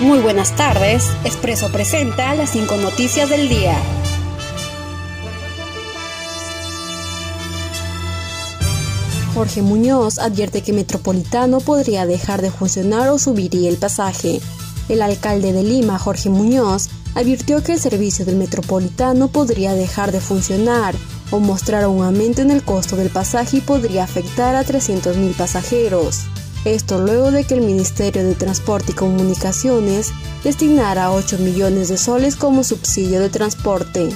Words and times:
Muy 0.00 0.18
buenas 0.20 0.56
tardes. 0.56 1.04
Expreso 1.24 1.70
presenta 1.70 2.34
las 2.34 2.52
cinco 2.52 2.78
noticias 2.78 3.28
del 3.28 3.50
día. 3.50 3.76
Jorge 9.34 9.60
Muñoz 9.60 10.18
advierte 10.18 10.62
que 10.62 10.72
Metropolitano 10.72 11.60
podría 11.60 12.06
dejar 12.06 12.40
de 12.40 12.50
funcionar 12.50 13.10
o 13.10 13.18
subiría 13.18 13.68
el 13.68 13.76
pasaje. 13.76 14.40
El 14.88 15.02
alcalde 15.02 15.52
de 15.52 15.62
Lima, 15.62 15.98
Jorge 15.98 16.30
Muñoz, 16.30 16.88
advirtió 17.14 17.62
que 17.62 17.72
el 17.74 17.78
servicio 17.78 18.24
del 18.24 18.36
Metropolitano 18.36 19.28
podría 19.28 19.74
dejar 19.74 20.12
de 20.12 20.20
funcionar 20.22 20.94
o 21.30 21.40
mostrar 21.40 21.86
un 21.86 22.02
aumento 22.02 22.40
en 22.40 22.50
el 22.50 22.64
costo 22.64 22.96
del 22.96 23.10
pasaje 23.10 23.58
y 23.58 23.60
podría 23.60 24.04
afectar 24.04 24.54
a 24.54 24.64
300.000 24.64 25.34
pasajeros. 25.34 26.20
Esto 26.64 27.00
luego 27.00 27.30
de 27.30 27.44
que 27.44 27.54
el 27.54 27.62
Ministerio 27.62 28.22
de 28.22 28.34
Transporte 28.34 28.92
y 28.92 28.94
Comunicaciones 28.94 30.12
destinara 30.44 31.10
8 31.10 31.38
millones 31.38 31.88
de 31.88 31.96
soles 31.96 32.36
como 32.36 32.64
subsidio 32.64 33.18
de 33.18 33.30
transporte. 33.30 34.10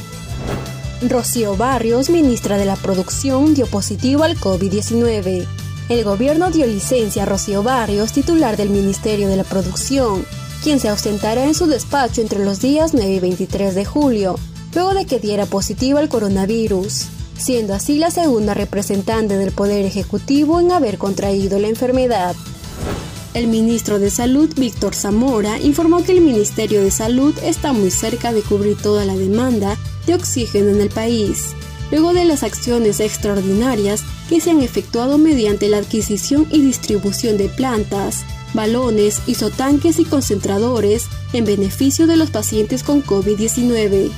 Rocío 1.09 1.57
Barrios, 1.57 2.11
ministra 2.11 2.59
de 2.59 2.67
la 2.67 2.77
Producción, 2.77 3.55
dio 3.55 3.67
positivo 3.67 4.25
al 4.25 4.37
COVID-19. 4.37 5.47
El 5.89 6.05
gobierno 6.05 6.51
dio 6.51 6.67
licencia 6.67 7.23
a 7.23 7.27
Rocío 7.27 7.63
Barrios, 7.63 8.13
titular 8.13 8.59
del 8.59 8.69
Ministerio 8.69 9.29
de 9.29 9.37
la 9.37 9.45
Producción, 9.45 10.27
quien 10.63 10.81
se 10.81 10.91
ausentará 10.91 11.45
en 11.45 11.55
su 11.55 11.67
despacho 11.67 12.21
entre 12.21 12.45
los 12.45 12.61
días 12.61 12.93
9 12.93 13.11
y 13.11 13.21
23 13.21 13.75
de 13.75 13.85
julio, 13.87 14.39
luego 14.75 14.93
de 14.93 15.07
que 15.07 15.19
diera 15.19 15.47
positivo 15.47 15.99
al 15.99 16.11
coronavirus 16.11 17.07
siendo 17.37 17.75
así 17.75 17.99
la 17.99 18.11
segunda 18.11 18.55
representante 18.55 19.37
del 19.37 19.53
Poder 19.53 19.85
Ejecutivo 19.85 20.61
en 20.61 20.73
haber 20.73 20.99
contraído 20.99 21.59
la 21.59 21.69
enfermedad. 21.69 22.35
El 23.35 23.49
ministro 23.49 23.99
de 23.99 24.11
Salud, 24.11 24.49
Víctor 24.57 24.95
Zamora, 24.95 25.59
informó 25.61 26.05
que 26.05 26.13
el 26.13 26.21
Ministerio 26.21 26.83
de 26.83 26.93
Salud 26.93 27.35
está 27.43 27.73
muy 27.73 27.91
cerca 27.91 28.33
de 28.33 28.43
cubrir 28.43 28.77
toda 28.77 29.05
la 29.05 29.17
demanda 29.17 29.77
de 30.07 30.15
oxígeno 30.15 30.71
en 30.71 30.81
el 30.81 30.91
país, 30.91 31.49
luego 31.91 32.13
de 32.13 32.25
las 32.25 32.45
acciones 32.45 33.01
extraordinarias 33.01 34.05
que 34.29 34.41
se 34.41 34.51
han 34.51 34.63
efectuado 34.63 35.19
mediante 35.19 35.69
la 35.69 35.79
adquisición 35.79 36.47
y 36.51 36.61
distribución 36.61 37.37
de 37.37 37.49
plantas, 37.49 38.25
balones, 38.55 39.21
isotanques 39.27 39.99
y 39.99 40.05
concentradores 40.05 41.07
en 41.33 41.45
beneficio 41.45 42.07
de 42.07 42.17
los 42.17 42.31
pacientes 42.31 42.85
con 42.85 43.03
COVID-19. 43.03 44.11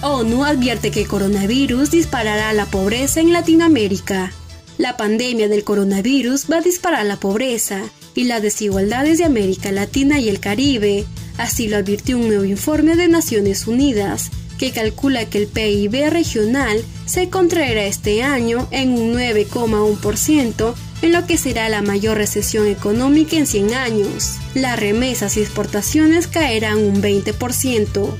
ONU 0.00 0.44
advierte 0.44 0.92
que 0.92 1.06
coronavirus 1.06 1.90
disparará 1.90 2.52
la 2.52 2.66
pobreza 2.66 3.20
en 3.20 3.32
Latinoamérica. 3.32 4.32
La 4.78 4.96
pandemia 4.96 5.48
del 5.48 5.64
coronavirus 5.64 6.46
va 6.50 6.58
a 6.58 6.60
disparar 6.60 7.04
la 7.04 7.16
pobreza 7.16 7.82
y 8.14 8.24
las 8.24 8.40
desigualdades 8.40 9.18
de 9.18 9.24
América 9.24 9.72
Latina 9.72 10.20
y 10.20 10.28
el 10.28 10.38
Caribe, 10.38 11.04
así 11.36 11.66
lo 11.66 11.76
advirtió 11.76 12.16
un 12.16 12.28
nuevo 12.28 12.44
informe 12.44 12.94
de 12.94 13.08
Naciones 13.08 13.66
Unidas, 13.66 14.30
que 14.56 14.70
calcula 14.70 15.24
que 15.24 15.38
el 15.38 15.46
PIB 15.48 16.10
regional 16.10 16.80
se 17.06 17.28
contraerá 17.28 17.84
este 17.84 18.22
año 18.22 18.68
en 18.70 18.92
un 18.92 19.14
9,1%, 19.14 20.74
en 21.02 21.12
lo 21.12 21.26
que 21.26 21.36
será 21.36 21.68
la 21.68 21.82
mayor 21.82 22.18
recesión 22.18 22.68
económica 22.68 23.36
en 23.36 23.48
100 23.48 23.74
años. 23.74 24.36
Las 24.54 24.78
remesas 24.78 25.36
y 25.36 25.40
exportaciones 25.40 26.28
caerán 26.28 26.78
un 26.78 27.02
20%. 27.02 28.14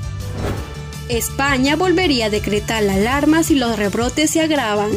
España 1.09 1.75
volvería 1.75 2.27
a 2.27 2.31
decretar 2.31 2.83
la 2.83 2.95
alarma 2.95 3.42
si 3.42 3.55
los 3.55 3.78
rebrotes 3.78 4.31
se 4.31 4.42
agravan. 4.42 4.91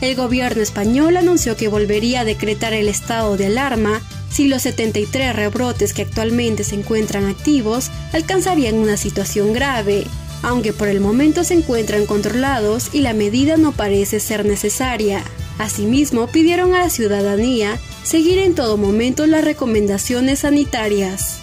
El 0.00 0.16
gobierno 0.16 0.62
español 0.62 1.16
anunció 1.16 1.56
que 1.56 1.68
volvería 1.68 2.20
a 2.20 2.24
decretar 2.24 2.72
el 2.72 2.88
estado 2.88 3.36
de 3.36 3.46
alarma 3.46 4.02
si 4.30 4.48
los 4.48 4.62
73 4.62 5.34
rebrotes 5.34 5.94
que 5.94 6.02
actualmente 6.02 6.64
se 6.64 6.74
encuentran 6.74 7.26
activos 7.26 7.92
alcanzarían 8.12 8.74
una 8.74 8.96
situación 8.96 9.52
grave, 9.52 10.04
aunque 10.42 10.72
por 10.72 10.88
el 10.88 10.98
momento 10.98 11.44
se 11.44 11.54
encuentran 11.54 12.04
controlados 12.06 12.92
y 12.92 13.00
la 13.00 13.14
medida 13.14 13.56
no 13.56 13.70
parece 13.70 14.18
ser 14.18 14.44
necesaria. 14.44 15.22
Asimismo, 15.58 16.26
pidieron 16.26 16.74
a 16.74 16.80
la 16.80 16.90
ciudadanía 16.90 17.78
seguir 18.02 18.40
en 18.40 18.56
todo 18.56 18.76
momento 18.76 19.24
las 19.28 19.44
recomendaciones 19.44 20.40
sanitarias. 20.40 21.38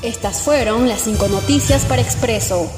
Estas 0.00 0.40
fueron 0.40 0.88
las 0.88 1.02
cinco 1.02 1.28
noticias 1.28 1.84
para 1.84 2.00
Expreso. 2.00 2.70